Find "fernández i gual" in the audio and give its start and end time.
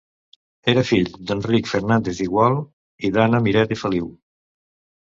1.73-2.59